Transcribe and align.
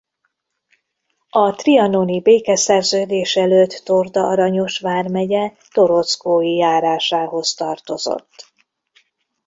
A 1.29 1.51
trianoni 1.55 2.21
békeszerződés 2.21 3.35
előtt 3.35 3.81
Torda-Aranyos 3.85 4.79
vármegye 4.79 5.51
Torockói 5.73 6.55
járásához 6.55 7.53
tartozott. 7.53 8.53